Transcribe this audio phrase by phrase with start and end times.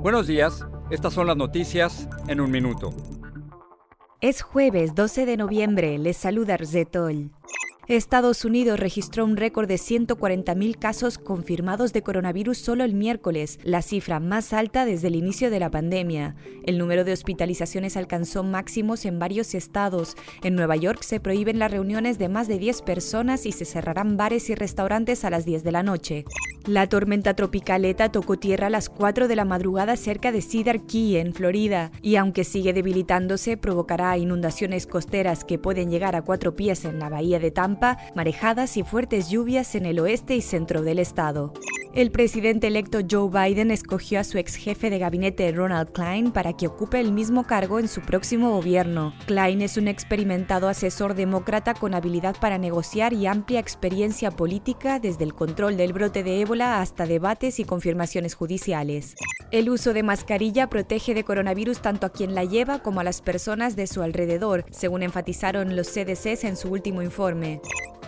[0.00, 2.90] Buenos días, estas son las noticias en un minuto.
[4.20, 7.32] Es jueves 12 de noviembre, les saluda Rzetol.
[7.88, 13.80] Estados Unidos registró un récord de 140.000 casos confirmados de coronavirus solo el miércoles, la
[13.80, 16.36] cifra más alta desde el inicio de la pandemia.
[16.66, 20.16] El número de hospitalizaciones alcanzó máximos en varios estados.
[20.42, 24.18] En Nueva York se prohíben las reuniones de más de 10 personas y se cerrarán
[24.18, 26.26] bares y restaurantes a las 10 de la noche.
[26.66, 30.82] La tormenta tropical ETA tocó tierra a las 4 de la madrugada cerca de Cedar
[30.82, 36.54] Key, en Florida, y aunque sigue debilitándose, provocará inundaciones costeras que pueden llegar a cuatro
[36.56, 37.77] pies en la bahía de Tampa
[38.14, 41.52] marejadas y fuertes lluvias en el oeste y centro del estado.
[41.94, 46.52] El presidente electo Joe Biden escogió a su ex jefe de gabinete Ronald Klein para
[46.52, 49.14] que ocupe el mismo cargo en su próximo gobierno.
[49.26, 55.24] Klein es un experimentado asesor demócrata con habilidad para negociar y amplia experiencia política desde
[55.24, 59.14] el control del brote de ébola hasta debates y confirmaciones judiciales.
[59.50, 63.22] El uso de mascarilla protege de coronavirus tanto a quien la lleva como a las
[63.22, 67.62] personas de su alrededor, según enfatizaron los CDCs en su último informe.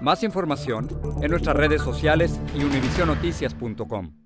[0.00, 0.88] Más información
[1.22, 4.25] en nuestras redes sociales y univisionoticias.com.